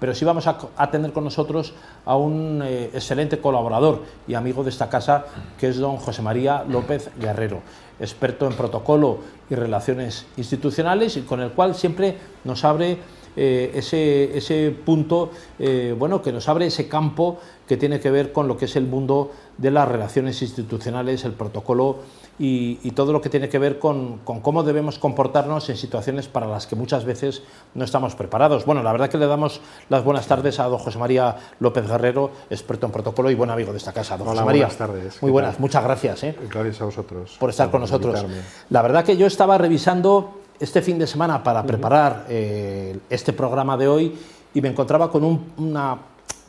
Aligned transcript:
pero 0.00 0.14
sí 0.14 0.24
vamos 0.24 0.46
a, 0.46 0.90
tener 0.90 1.12
con 1.12 1.24
nosotros 1.24 1.74
a 2.04 2.16
un 2.16 2.62
eh, 2.64 2.90
excelente 2.94 3.38
colaborador 3.38 4.02
y 4.26 4.34
amigo 4.34 4.62
de 4.62 4.70
esta 4.70 4.88
casa, 4.88 5.26
que 5.58 5.68
es 5.68 5.78
don 5.78 5.96
José 5.96 6.22
María 6.22 6.64
López 6.68 7.10
Guerrero, 7.18 7.60
experto 8.00 8.46
en 8.46 8.52
protocolo 8.54 9.18
y 9.50 9.54
relaciones 9.54 10.26
institucionales 10.36 11.16
y 11.16 11.22
con 11.22 11.40
el 11.40 11.50
cual 11.50 11.74
siempre 11.74 12.16
nos 12.44 12.64
abre 12.64 12.98
eh, 13.40 13.70
ese, 13.74 14.36
ese, 14.36 14.70
punto, 14.84 15.30
eh, 15.60 15.94
bueno, 15.96 16.22
que 16.22 16.32
nos 16.32 16.48
abre 16.48 16.66
ese 16.66 16.88
campo 16.88 17.38
que 17.68 17.76
tiene 17.76 18.00
que 18.00 18.10
ver 18.10 18.32
con 18.32 18.48
lo 18.48 18.56
que 18.56 18.64
es 18.64 18.74
el 18.74 18.86
mundo 18.86 19.30
de 19.58 19.70
las 19.70 19.86
relaciones 19.86 20.42
institucionales, 20.42 21.24
el 21.24 21.32
protocolo 21.32 21.98
y, 22.38 22.90
todo 22.92 23.12
lo 23.12 23.20
que 23.20 23.28
tiene 23.28 23.48
que 23.48 23.58
ver 23.58 23.78
con, 23.78 24.18
cómo 24.18 24.62
debemos 24.62 24.98
comportarnos 24.98 25.68
en 25.68 25.76
situaciones 25.76 26.28
para 26.28 26.46
las 26.46 26.66
que 26.66 26.76
muchas 26.76 27.04
veces 27.04 27.42
no 27.74 27.84
estamos 27.84 28.14
preparados. 28.14 28.64
Bueno, 28.64 28.82
la 28.82 28.92
verdad 28.92 29.08
que 29.08 29.18
le 29.18 29.26
damos 29.26 29.60
las 29.88 30.04
buenas 30.04 30.26
tardes 30.26 30.58
a 30.58 30.64
don 30.64 30.78
José 30.78 30.98
María 30.98 31.36
López 31.60 31.86
Guerrero, 31.86 32.30
experto 32.50 32.86
en 32.86 32.92
protocolo 32.92 33.30
y 33.30 33.34
buen 33.34 33.50
amigo 33.50 33.72
de 33.72 33.78
esta 33.78 33.92
casa. 33.92 34.16
Don 34.16 34.28
José 34.28 34.44
María, 34.44 34.66
buenas 34.66 34.78
tardes. 34.78 35.22
Muy 35.22 35.30
buenas, 35.30 35.60
muchas 35.60 35.84
gracias. 35.84 36.24
¿eh? 36.24 36.36
Gracias 36.52 36.80
a 36.80 36.84
vosotros. 36.84 37.36
Por 37.38 37.50
estar 37.50 37.70
con 37.70 37.80
nosotros. 37.80 38.24
La 38.70 38.82
verdad 38.82 39.04
que 39.04 39.16
yo 39.16 39.26
estaba 39.26 39.58
revisando 39.58 40.40
este 40.60 40.82
fin 40.82 40.98
de 40.98 41.06
semana 41.06 41.42
para 41.42 41.62
preparar 41.62 42.26
eh, 42.28 42.98
este 43.10 43.32
programa 43.32 43.76
de 43.76 43.88
hoy 43.88 44.18
y 44.54 44.60
me 44.60 44.68
encontraba 44.68 45.10
con 45.10 45.24
una 45.56 45.98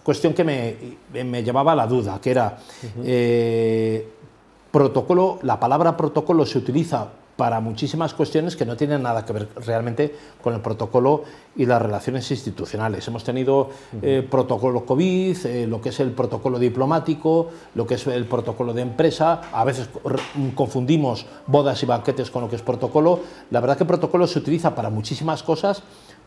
cuestión 0.04 0.34
que 0.34 0.44
me, 0.44 1.44
llevaba 1.44 1.74
a 1.74 1.76
la 1.76 1.86
duda, 1.86 2.20
que 2.22 2.32
era 2.32 2.58
eh, 3.04 4.08
protocolo, 4.72 5.40
la 5.42 5.60
palabra 5.60 5.98
protocolo 5.98 6.46
se 6.46 6.58
utiliza 6.58 7.10
para 7.40 7.62
muchísimas 7.62 8.14
cuestiones 8.14 8.58
que 8.58 8.66
no 8.66 8.76
tienen 8.76 9.02
nada 9.02 9.24
que 9.24 9.32
ver 9.32 9.48
realmente 9.66 10.14
con 10.44 10.54
el 10.54 10.60
protocolo 10.60 11.24
y 11.56 11.66
las 11.66 11.82
relaciones 11.82 12.30
institucionales. 12.32 13.08
Hemos 13.08 13.24
tenido 13.24 13.70
eh, 14.02 14.28
protocolo 14.30 14.86
COVID, 14.86 15.46
eh, 15.46 15.66
lo 15.66 15.80
que 15.80 15.88
es 15.88 16.02
el 16.02 16.12
protocolo 16.12 16.60
diplomático, 16.60 17.48
lo 17.76 17.88
que 17.88 17.94
es 17.94 18.06
el 18.08 18.26
protocolo 18.26 18.74
de 18.74 18.82
empresa, 18.82 19.40
a 19.54 19.64
veces 19.64 19.90
confundimos 20.54 21.28
bodas 21.48 21.82
y 21.82 21.86
banquetes 21.86 22.30
con 22.30 22.42
lo 22.42 22.50
que 22.50 22.58
es 22.58 22.62
protocolo. 22.62 23.22
La 23.52 23.62
verdad 23.62 23.78
que 23.78 23.84
el 23.84 23.88
protocolo 23.88 24.28
se 24.28 24.40
utiliza 24.40 24.76
para 24.76 24.90
muchísimas 24.90 25.42
cosas, 25.42 25.82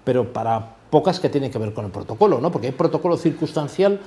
pero 0.04 0.32
para 0.32 0.76
pocas 0.88 1.20
que 1.20 1.28
tienen 1.28 1.50
que 1.50 1.58
ver 1.58 1.74
con 1.74 1.84
el 1.84 1.90
protocolo, 1.90 2.40
¿no? 2.40 2.50
porque 2.50 2.68
hay 2.68 2.72
protocolo 2.72 3.18
circunstancial 3.18 4.00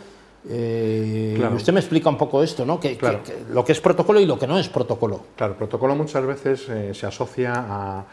eh, 0.50 1.50
Usted 1.54 1.74
me 1.74 1.80
explica 1.80 2.10
un 2.10 2.18
poco 2.18 2.44
esto, 2.44 2.66
¿no? 2.66 2.80
Que, 2.80 2.98
lo 3.52 3.66
que 3.66 3.72
es 3.72 3.82
protocolo 3.82 4.20
y 4.20 4.26
lo 4.26 4.38
que 4.38 4.48
no 4.48 4.60
es 4.60 4.70
protocolo. 4.70 5.22
Claro, 5.36 5.56
protocolo 5.58 5.96
muchas 5.96 6.26
veces 6.26 6.70
eh, 6.70 6.94
se 6.94 7.06
asocia 7.06 7.54
a, 7.56 8.06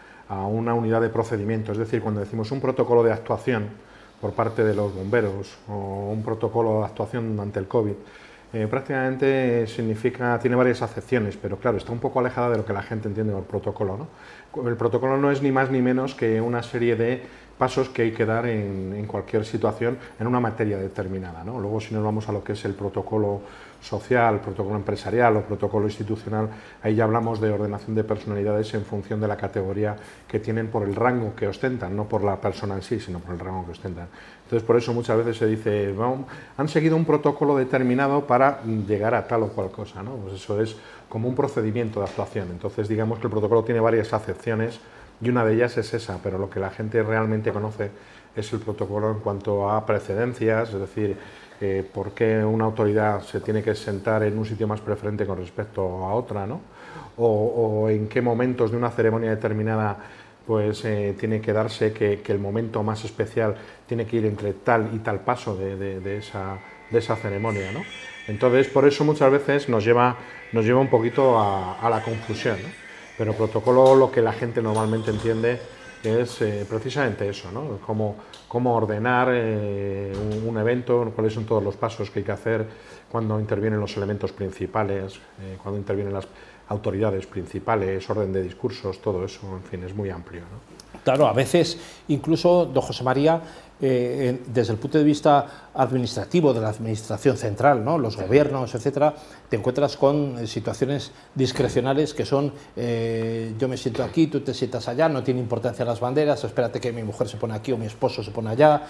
una 0.48 0.72
unidad 0.72 1.02
de 1.02 1.10
procedimiento, 1.10 1.72
es 1.72 1.78
decir, 1.78 2.00
cuando 2.00 2.20
decimos 2.20 2.50
un 2.52 2.60
protocolo 2.60 3.02
de 3.02 3.12
actuación 3.12 3.68
por 4.18 4.32
parte 4.32 4.64
de 4.64 4.72
los 4.72 4.94
bomberos 4.94 5.58
o 5.68 6.10
un 6.10 6.22
protocolo 6.22 6.78
de 6.78 6.86
actuación 6.86 7.38
ante 7.38 7.58
el 7.58 7.68
COVID, 7.68 7.92
eh, 8.54 8.66
prácticamente 8.66 9.66
significa, 9.66 10.38
tiene 10.38 10.56
varias 10.56 10.80
acepciones, 10.80 11.36
pero 11.36 11.58
claro, 11.58 11.76
está 11.76 11.92
un 11.92 11.98
poco 11.98 12.20
alejada 12.20 12.48
de 12.48 12.56
lo 12.56 12.64
que 12.64 12.72
la 12.72 12.82
gente 12.82 13.08
entiende 13.08 13.32
por 13.34 13.44
protocolo. 13.44 13.98
¿no? 13.98 14.68
El 14.68 14.76
protocolo 14.76 15.18
no 15.18 15.30
es 15.30 15.42
ni 15.42 15.52
más 15.52 15.70
ni 15.70 15.82
menos 15.82 16.14
que 16.14 16.40
una 16.40 16.62
serie 16.62 16.96
de 16.96 17.22
pasos 17.62 17.90
que 17.90 18.02
hay 18.02 18.10
que 18.10 18.26
dar 18.26 18.44
en, 18.46 19.06
cualquier 19.06 19.44
situación 19.44 19.96
en 20.18 20.26
una 20.26 20.40
materia 20.40 20.78
determinada. 20.78 21.44
¿no? 21.44 21.60
Luego, 21.60 21.80
si 21.80 21.94
nos 21.94 22.02
vamos 22.02 22.28
a 22.28 22.32
lo 22.32 22.42
que 22.42 22.54
es 22.54 22.64
el 22.64 22.74
protocolo 22.74 23.40
social, 23.80 24.40
protocolo 24.40 24.74
empresarial 24.74 25.36
o 25.36 25.42
protocolo 25.42 25.86
institucional, 25.86 26.48
ahí 26.82 26.96
ya 26.96 27.04
hablamos 27.04 27.40
de 27.40 27.52
ordenación 27.52 27.94
de 27.94 28.02
personalidades 28.02 28.74
en 28.74 28.84
función 28.84 29.20
de 29.20 29.28
la 29.28 29.36
categoría 29.36 29.94
que 30.26 30.40
tienen 30.40 30.72
por 30.72 30.82
el 30.82 30.96
rango 30.96 31.36
que 31.36 31.46
ostentan, 31.46 31.94
no 31.94 32.08
por 32.08 32.24
la 32.24 32.40
persona 32.40 32.74
en 32.74 32.82
sí, 32.82 32.98
sino 32.98 33.20
por 33.20 33.32
el 33.32 33.38
rango 33.38 33.64
que 33.66 33.70
ostentan. 33.70 34.08
Entonces, 34.42 34.66
por 34.66 34.76
eso 34.76 34.92
muchas 34.92 35.18
veces 35.18 35.36
se 35.36 35.46
dice, 35.46 35.94
han 36.56 36.68
seguido 36.68 36.96
un 36.96 37.04
protocolo 37.04 37.56
determinado 37.56 38.26
para 38.26 38.60
llegar 38.64 39.14
a 39.14 39.28
tal 39.28 39.44
o 39.44 39.48
cual 39.50 39.70
cosa. 39.70 40.02
¿no? 40.02 40.16
Pues 40.16 40.34
eso 40.34 40.60
es 40.60 40.74
como 41.08 41.28
un 41.28 41.36
procedimiento 41.36 42.00
de 42.00 42.06
actuación. 42.06 42.48
Entonces, 42.50 42.88
digamos 42.88 43.20
que 43.20 43.28
el 43.28 43.30
protocolo 43.30 43.62
tiene 43.62 43.78
varias 43.78 44.12
acepciones 44.12 44.80
y 45.22 45.28
una 45.28 45.44
de 45.44 45.54
ellas 45.54 45.76
es 45.78 45.94
esa, 45.94 46.18
pero 46.22 46.36
lo 46.36 46.50
que 46.50 46.58
la 46.58 46.70
gente 46.70 47.02
realmente 47.02 47.52
conoce 47.52 47.90
es 48.34 48.52
el 48.52 48.60
protocolo 48.60 49.10
en 49.12 49.20
cuanto 49.20 49.70
a 49.70 49.86
precedencias, 49.86 50.72
es 50.72 50.80
decir, 50.80 51.16
eh, 51.60 51.88
por 51.94 52.10
qué 52.10 52.44
una 52.44 52.64
autoridad 52.64 53.22
se 53.22 53.40
tiene 53.40 53.62
que 53.62 53.74
sentar 53.74 54.24
en 54.24 54.36
un 54.36 54.44
sitio 54.44 54.66
más 54.66 54.80
preferente 54.80 55.24
con 55.24 55.38
respecto 55.38 55.82
a 56.04 56.14
otra, 56.14 56.46
¿no? 56.46 56.60
o, 57.16 57.88
en 57.88 58.08
qué 58.08 58.20
momentos 58.20 58.70
de 58.70 58.76
una 58.76 58.90
ceremonia 58.90 59.30
determinada 59.30 59.96
pues 60.46 60.84
eh, 60.84 61.14
tiene 61.18 61.40
que 61.40 61.52
darse 61.52 61.92
que, 61.92 62.20
el 62.26 62.38
momento 62.38 62.82
más 62.82 63.04
especial 63.04 63.54
tiene 63.86 64.06
que 64.06 64.16
ir 64.16 64.26
entre 64.26 64.54
tal 64.54 64.90
y 64.92 64.98
tal 64.98 65.20
paso 65.20 65.54
de, 65.54 66.18
esa, 66.18 67.16
ceremonia. 67.16 67.70
¿no? 67.70 67.82
Entonces, 68.26 68.66
por 68.66 68.84
eso 68.84 69.04
muchas 69.04 69.30
veces 69.30 69.68
nos 69.68 69.84
lleva, 69.84 70.16
nos 70.52 70.64
lleva 70.64 70.80
un 70.80 70.90
poquito 70.90 71.38
a, 71.38 71.78
a 71.78 71.88
la 71.88 72.02
confusión. 72.02 72.56
¿no? 72.60 72.81
Pero 73.16 73.34
protocolo 73.34 73.94
lo 73.94 74.10
que 74.10 74.22
la 74.22 74.32
gente 74.32 74.62
normalmente 74.62 75.10
entiende 75.10 75.60
es 76.02 76.42
eh, 76.42 76.66
precisamente 76.68 77.28
eso, 77.28 77.52
¿no? 77.52 77.78
Cómo, 77.86 78.16
cómo 78.48 78.74
ordenar 78.74 79.28
eh, 79.30 80.12
un, 80.44 80.58
evento, 80.58 81.12
cuáles 81.14 81.32
son 81.32 81.44
todos 81.44 81.62
los 81.62 81.76
pasos 81.76 82.10
que 82.10 82.20
hay 82.20 82.24
que 82.24 82.32
hacer 82.32 82.66
cuando 83.10 83.38
intervienen 83.38 83.78
los 83.78 83.96
elementos 83.96 84.32
principales, 84.32 85.20
eh, 85.40 85.58
cuando 85.62 85.78
intervienen 85.78 86.12
las 86.12 86.26
autoridades 86.68 87.26
principales, 87.26 88.08
orden 88.08 88.32
de 88.32 88.42
discursos, 88.42 89.00
todo 89.00 89.24
eso, 89.24 89.40
en 89.56 89.62
fin, 89.62 89.84
es 89.84 89.94
muy 89.94 90.10
amplio. 90.10 90.40
¿no? 90.42 90.72
Claro, 91.04 91.26
a 91.26 91.32
veces 91.32 91.78
incluso, 92.08 92.66
don 92.66 92.82
José 92.82 93.02
María, 93.02 93.42
eh, 93.84 94.38
desde 94.46 94.72
el 94.74 94.78
punto 94.78 94.98
de 94.98 95.02
vista 95.02 95.70
administrativo 95.74 96.54
de 96.54 96.60
la 96.60 96.68
administración 96.68 97.36
central, 97.36 97.84
¿no? 97.84 97.98
los 97.98 98.16
gobiernos, 98.16 98.72
etcétera, 98.76 99.12
te 99.48 99.56
encuentras 99.56 99.96
con 99.96 100.38
eh, 100.38 100.46
situaciones 100.46 101.10
discrecionales 101.34 102.14
que 102.14 102.24
son 102.24 102.52
eh, 102.76 103.54
yo 103.58 103.66
me 103.66 103.76
siento 103.76 104.04
aquí, 104.04 104.28
tú 104.28 104.40
te 104.40 104.54
sientas 104.54 104.86
allá, 104.86 105.08
no 105.08 105.24
tiene 105.24 105.40
importancia 105.40 105.84
las 105.84 105.98
banderas, 105.98 106.44
espérate 106.44 106.80
que 106.80 106.92
mi 106.92 107.02
mujer 107.02 107.28
se 107.28 107.36
pone 107.36 107.54
aquí 107.54 107.72
o 107.72 107.76
mi 107.76 107.86
esposo 107.86 108.22
se 108.22 108.30
pone 108.30 108.50
allá. 108.50 108.86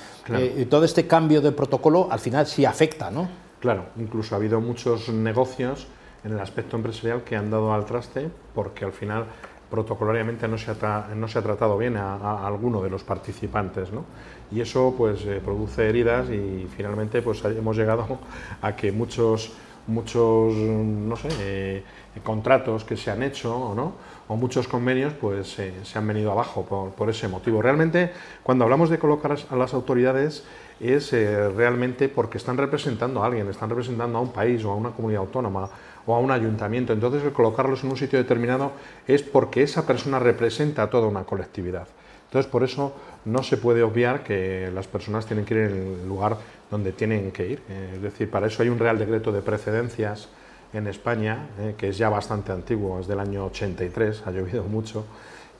y 0.58 0.66
todo 0.66 0.84
este 0.84 1.06
cambio 1.06 1.40
de 1.40 1.52
protocolo 1.52 2.08
al 2.10 2.20
final 2.20 2.46
sí 2.46 2.66
afecta, 2.66 3.10
¿no? 3.10 3.30
Claro, 3.60 3.86
incluso 3.96 4.34
ha 4.34 4.38
habido 4.38 4.60
muchos 4.60 5.08
negocios 5.08 5.86
en 6.24 6.32
el 6.32 6.40
aspecto 6.40 6.76
empresarial 6.76 7.22
que 7.22 7.36
han 7.36 7.50
dado 7.50 7.72
al 7.72 7.84
traste 7.84 8.30
porque 8.54 8.84
al 8.84 8.92
final 8.92 9.26
protocolariamente 9.72 10.46
no 10.48 10.58
se 10.58 10.70
ha, 10.70 11.08
no 11.16 11.28
se 11.28 11.38
ha 11.38 11.42
tratado 11.42 11.78
bien 11.78 11.96
a, 11.96 12.46
alguno 12.46 12.82
de 12.82 12.90
los 12.90 13.04
participantes, 13.04 13.90
¿no? 13.90 14.04
Y 14.50 14.60
eso 14.60 14.94
pues 14.98 15.24
eh, 15.24 15.40
produce 15.42 15.88
heridas 15.88 16.28
y 16.28 16.68
finalmente 16.76 17.22
pues 17.22 17.42
hemos 17.46 17.74
llegado 17.74 18.18
a 18.60 18.76
que 18.76 18.92
muchos 18.92 19.52
muchos 19.86 20.54
no 20.54 21.16
sé 21.16 21.28
eh, 21.40 21.84
contratos 22.22 22.84
que 22.84 22.98
se 22.98 23.10
han 23.10 23.22
hecho 23.22 23.56
o 23.56 23.74
no 23.74 23.94
o 24.28 24.36
muchos 24.36 24.68
convenios 24.68 25.14
pues 25.14 25.58
eh, 25.58 25.72
se 25.84 25.98
han 25.98 26.06
venido 26.06 26.30
abajo 26.32 26.66
por, 26.66 26.90
por, 26.90 27.08
ese 27.08 27.26
motivo. 27.26 27.62
Realmente 27.62 28.12
cuando 28.42 28.64
hablamos 28.64 28.90
de 28.90 28.98
colocar 28.98 29.34
a 29.48 29.56
las 29.56 29.72
autoridades 29.72 30.44
es 30.80 31.12
realmente 31.12 32.08
porque 32.08 32.36
están 32.38 32.58
representando 32.58 33.22
a 33.22 33.26
alguien, 33.26 33.48
están 33.48 33.70
representando 33.70 34.18
a 34.18 34.20
un 34.20 34.32
país 34.32 34.62
o 34.64 34.70
a 34.72 34.74
una 34.74 34.90
comunidad 34.90 35.22
autónoma 35.22 35.70
o 36.06 36.14
a 36.14 36.18
un 36.18 36.30
ayuntamiento. 36.30 36.92
Entonces 36.92 37.22
el 37.24 37.32
colocarlos 37.32 37.84
en 37.84 37.90
un 37.90 37.96
sitio 37.96 38.18
determinado 38.18 38.72
es 39.06 39.22
porque 39.22 39.62
esa 39.62 39.86
persona 39.86 40.18
representa 40.18 40.82
a 40.82 40.90
toda 40.90 41.06
una 41.06 41.24
colectividad. 41.24 41.88
Entonces 42.26 42.50
por 42.50 42.64
eso 42.64 42.94
no 43.24 43.42
se 43.42 43.56
puede 43.58 43.82
obviar 43.82 44.24
que 44.24 44.70
las 44.74 44.86
personas 44.86 45.26
tienen 45.26 45.44
que 45.44 45.54
ir 45.54 45.60
en 45.60 45.66
el 46.00 46.08
lugar 46.08 46.38
donde 46.70 46.92
tienen 46.92 47.30
que 47.30 47.46
ir. 47.46 47.62
Eh, 47.68 47.92
es 47.96 48.02
decir, 48.02 48.30
para 48.30 48.46
eso 48.46 48.62
hay 48.62 48.68
un 48.68 48.78
Real 48.78 48.98
Decreto 48.98 49.32
de 49.32 49.42
Precedencias 49.42 50.28
en 50.72 50.86
España, 50.86 51.48
eh, 51.58 51.74
que 51.76 51.88
es 51.90 51.98
ya 51.98 52.08
bastante 52.08 52.50
antiguo, 52.50 52.98
es 52.98 53.06
del 53.06 53.20
año 53.20 53.44
83, 53.44 54.22
ha 54.26 54.30
llovido 54.30 54.64
mucho, 54.64 55.04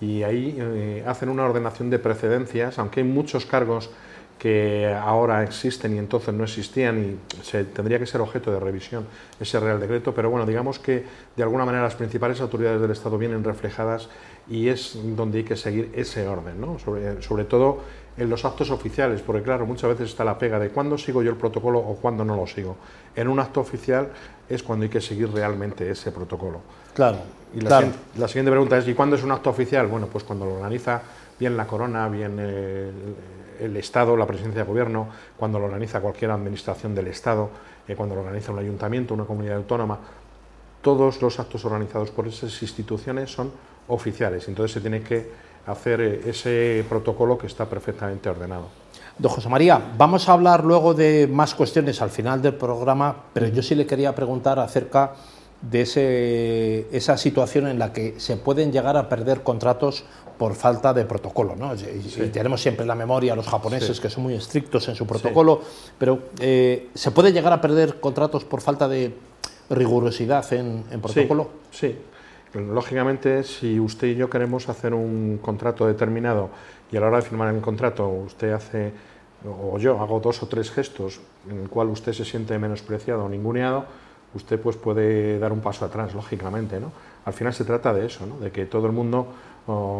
y 0.00 0.22
ahí 0.22 0.56
eh, 0.58 1.04
hacen 1.06 1.28
una 1.28 1.44
ordenación 1.44 1.90
de 1.90 1.98
precedencias, 1.98 2.78
aunque 2.78 3.00
hay 3.00 3.06
muchos 3.06 3.46
cargos 3.46 3.90
que 4.42 4.92
ahora 4.92 5.44
existen 5.44 5.94
y 5.94 5.98
entonces 5.98 6.34
no 6.34 6.42
existían 6.42 6.98
y 6.98 7.44
se 7.44 7.62
tendría 7.62 8.00
que 8.00 8.06
ser 8.06 8.20
objeto 8.20 8.50
de 8.50 8.58
revisión 8.58 9.06
ese 9.38 9.60
Real 9.60 9.78
Decreto, 9.78 10.12
pero 10.12 10.30
bueno, 10.30 10.44
digamos 10.44 10.80
que 10.80 11.04
de 11.36 11.42
alguna 11.44 11.64
manera 11.64 11.84
las 11.84 11.94
principales 11.94 12.40
autoridades 12.40 12.80
del 12.80 12.90
Estado 12.90 13.18
vienen 13.18 13.44
reflejadas 13.44 14.08
y 14.50 14.66
es 14.66 14.98
donde 15.16 15.38
hay 15.38 15.44
que 15.44 15.54
seguir 15.54 15.92
ese 15.94 16.26
orden, 16.26 16.60
¿no? 16.60 16.76
sobre, 16.80 17.22
sobre 17.22 17.44
todo 17.44 17.82
en 18.16 18.28
los 18.28 18.44
actos 18.44 18.72
oficiales, 18.72 19.22
porque 19.22 19.42
claro, 19.42 19.64
muchas 19.64 19.90
veces 19.90 20.10
está 20.10 20.24
la 20.24 20.36
pega 20.36 20.58
de 20.58 20.70
cuándo 20.70 20.98
sigo 20.98 21.22
yo 21.22 21.30
el 21.30 21.36
protocolo 21.36 21.78
o 21.78 21.94
cuándo 21.94 22.24
no 22.24 22.34
lo 22.34 22.48
sigo. 22.48 22.74
En 23.14 23.28
un 23.28 23.38
acto 23.38 23.60
oficial 23.60 24.08
es 24.48 24.64
cuando 24.64 24.82
hay 24.82 24.90
que 24.90 25.00
seguir 25.00 25.30
realmente 25.30 25.88
ese 25.88 26.10
protocolo. 26.10 26.62
Claro. 26.94 27.18
Y 27.54 27.60
la, 27.60 27.78
Siguiente, 27.78 27.98
la 28.18 28.26
siguiente 28.26 28.50
pregunta 28.50 28.78
es, 28.78 28.88
¿y 28.88 28.94
cuándo 28.94 29.14
es 29.14 29.22
un 29.22 29.30
acto 29.30 29.50
oficial? 29.50 29.86
Bueno, 29.86 30.08
pues 30.08 30.24
cuando 30.24 30.46
lo 30.46 30.54
organiza 30.54 31.00
bien 31.42 31.56
la 31.56 31.66
corona, 31.66 32.08
bien 32.08 32.38
el, 32.38 33.76
Estado, 33.76 34.16
la 34.16 34.26
presidencia 34.28 34.62
de 34.62 34.68
gobierno, 34.68 35.08
cuando 35.36 35.58
lo 35.58 35.64
organiza 35.64 36.00
cualquier 36.00 36.30
administración 36.30 36.94
del 36.94 37.08
Estado, 37.08 37.50
eh, 37.88 37.96
cuando 37.96 38.14
lo 38.14 38.20
organiza 38.20 38.52
un 38.52 38.60
ayuntamiento, 38.60 39.12
una 39.12 39.24
comunidad 39.24 39.56
autónoma, 39.56 39.98
todos 40.82 41.20
los 41.20 41.40
actos 41.40 41.64
organizados 41.64 42.12
por 42.12 42.28
esas 42.28 42.62
instituciones 42.62 43.32
son 43.32 43.50
oficiales. 43.88 44.46
Entonces 44.46 44.72
se 44.72 44.80
tiene 44.80 45.02
que 45.02 45.30
hacer 45.66 46.00
eh, 46.00 46.20
ese 46.26 46.84
protocolo 46.88 47.36
que 47.36 47.48
está 47.48 47.66
perfectamente 47.66 48.28
ordenado. 48.28 48.68
Don 49.18 49.32
José 49.32 49.48
María, 49.48 49.82
vamos 49.98 50.28
a 50.28 50.34
hablar 50.34 50.62
luego 50.62 50.94
de 50.94 51.26
más 51.26 51.56
cuestiones 51.56 52.00
al 52.02 52.10
final 52.10 52.40
del 52.40 52.54
programa, 52.54 53.16
pero 53.32 53.48
yo 53.48 53.64
sí 53.64 53.74
le 53.74 53.84
quería 53.84 54.14
preguntar 54.14 54.60
acerca 54.60 55.14
de 55.62 55.82
ese, 55.82 56.86
esa 56.96 57.16
situación 57.16 57.68
en 57.68 57.78
la 57.78 57.92
que 57.92 58.14
se 58.18 58.36
pueden 58.36 58.72
llegar 58.72 58.96
a 58.96 59.08
perder 59.08 59.42
contratos 59.42 60.04
por 60.38 60.54
falta 60.54 60.92
de 60.92 61.04
protocolo. 61.04 61.54
¿no? 61.54 61.74
Y, 61.74 62.28
tenemos 62.30 62.60
siempre 62.60 62.82
en 62.82 62.88
la 62.88 62.94
memoria 62.94 63.32
a 63.32 63.36
los 63.36 63.46
japoneses 63.46 64.00
que 64.00 64.10
son 64.10 64.24
muy 64.24 64.34
estrictos 64.34 64.88
en 64.88 64.96
su 64.96 65.06
protocolo, 65.06 65.60
pero 65.98 66.18
eh, 66.40 66.88
¿se 66.94 67.10
puede 67.12 67.32
llegar 67.32 67.52
a 67.52 67.60
perder 67.60 68.00
contratos 68.00 68.44
por 68.44 68.60
falta 68.60 68.88
de 68.88 69.14
rigurosidad 69.70 70.52
en, 70.52 70.84
en 70.90 71.00
protocolo? 71.00 71.50
Sí, 71.70 71.96
lógicamente 72.54 73.44
si 73.44 73.78
usted 73.78 74.08
y 74.08 74.14
yo 74.16 74.28
queremos 74.28 74.68
hacer 74.68 74.94
un 74.94 75.38
contrato 75.40 75.86
determinado 75.86 76.50
y 76.90 76.96
a 76.96 77.00
la 77.00 77.06
hora 77.06 77.16
de 77.18 77.22
firmar 77.22 77.54
el 77.54 77.60
contrato 77.60 78.08
usted 78.08 78.52
hace 78.52 78.92
o 79.44 79.78
yo 79.78 80.00
hago 80.00 80.20
dos 80.20 80.42
o 80.42 80.46
tres 80.46 80.70
gestos 80.70 81.20
en 81.48 81.60
el 81.60 81.68
cual 81.68 81.88
usted 81.88 82.12
se 82.12 82.24
siente 82.24 82.58
menospreciado 82.58 83.24
o 83.24 83.28
ninguneado, 83.28 83.86
usted 84.34 84.60
pues 84.60 84.76
puede 84.76 85.38
dar 85.38 85.52
un 85.52 85.60
paso 85.60 85.84
atrás, 85.84 86.14
lógicamente, 86.14 86.80
¿no? 86.80 86.90
Al 87.24 87.32
final 87.32 87.52
se 87.54 87.64
trata 87.64 87.92
de 87.92 88.06
eso, 88.06 88.26
¿no? 88.26 88.38
De 88.38 88.50
que 88.50 88.66
todo 88.66 88.86
el 88.86 88.92
mundo, 88.92 89.28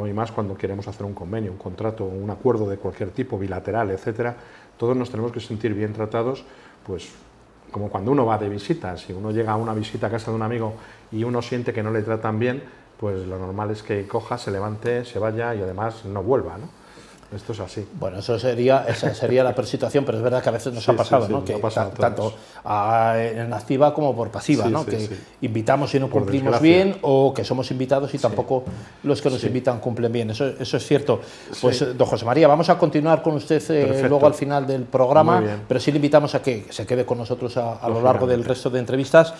y 0.08 0.12
más 0.12 0.32
cuando 0.32 0.56
queremos 0.56 0.88
hacer 0.88 1.06
un 1.06 1.14
convenio, 1.14 1.52
un 1.52 1.58
contrato, 1.58 2.05
un 2.05 2.31
acuerdo 2.31 2.69
de 2.69 2.79
cualquier 2.79 3.11
tipo, 3.11 3.38
bilateral, 3.38 3.90
etcétera, 3.90 4.37
todos 4.76 4.96
nos 4.96 5.11
tenemos 5.11 5.32
que 5.32 5.40
sentir 5.40 5.75
bien 5.75 5.93
tratados, 5.93 6.44
pues 6.87 7.12
como 7.70 7.88
cuando 7.88 8.11
uno 8.11 8.26
va 8.26 8.38
de 8.38 8.49
visita, 8.49 8.96
si 8.96 9.12
uno 9.12 9.31
llega 9.31 9.52
a 9.52 9.56
una 9.56 9.73
visita 9.73 10.08
a 10.08 10.11
casa 10.11 10.31
de 10.31 10.37
un 10.37 10.43
amigo 10.43 10.75
y 11.11 11.25
uno 11.25 11.40
siente 11.40 11.73
que 11.73 11.82
no 11.82 11.90
le 11.90 12.02
tratan 12.02 12.38
bien, 12.38 12.62
pues 12.99 13.26
lo 13.26 13.38
normal 13.38 13.70
es 13.70 13.82
que 13.82 14.06
coja, 14.06 14.38
se 14.38 14.50
levante, 14.50 15.05
se 15.05 15.19
vaya 15.19 15.55
y 15.55 15.62
además 15.62 16.05
no 16.05 16.23
vuelva, 16.23 16.58
¿no? 16.58 16.69
Esto 17.34 17.52
es 17.52 17.61
así. 17.61 17.87
Bueno, 17.99 18.19
eso 18.19 18.38
sería, 18.38 18.84
esa 18.88 19.14
sería 19.14 19.43
la 19.43 19.55
peor 19.55 19.67
situación, 19.67 20.05
pero 20.05 20.19
es 20.19 20.25
verdad 20.25 20.43
que 20.43 20.49
a 20.49 20.52
veces 20.52 20.73
nos 20.73 20.88
ha 20.88 20.93
pasado, 20.94 21.29
¿no? 21.29 21.44
que 21.44 21.55
tanto 21.99 22.34
en 23.17 23.52
activa 23.52 23.94
como 23.94 24.14
por 24.14 24.31
pasiva, 24.31 24.67
¿no? 24.67 24.84
que 24.84 25.08
invitamos 25.40 25.94
y 25.94 26.00
no 26.00 26.11
cumplimos 26.11 26.61
bien, 26.61 26.96
o 27.02 27.32
que 27.32 27.44
somos 27.44 27.70
invitados 27.70 28.12
y 28.14 28.19
tampoco 28.19 28.64
los 29.02 29.23
que 29.23 29.31
nos 29.31 29.43
invitan 29.44 29.81
cumplen 29.81 30.12
bien. 30.12 30.31
Eso, 30.31 30.46
eso 30.46 30.76
es 30.76 30.87
cierto. 30.87 31.20
Pues, 31.61 31.96
don 31.96 32.06
José 32.06 32.25
María, 32.25 32.49
vamos 32.49 32.69
a 32.69 32.79
continuar 32.79 33.23
con 33.23 33.34
usted 33.34 33.62
eh, 33.70 34.08
luego 34.08 34.26
al 34.26 34.34
final 34.34 34.67
del 34.67 34.82
programa, 34.82 35.43
pero 35.67 35.81
sí 35.81 35.90
le 35.90 35.96
invitamos 35.96 36.34
a 36.34 36.43
que 36.43 36.67
se 36.70 36.87
quede 36.87 37.05
con 37.05 37.19
nosotros 37.19 37.56
a, 37.56 37.88
lo 37.88 38.02
largo 38.02 38.26
del 38.26 38.44
resto 38.44 38.70
de 38.70 38.79
entrevistas. 38.79 39.34